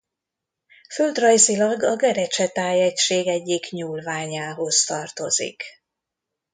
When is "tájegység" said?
2.47-3.27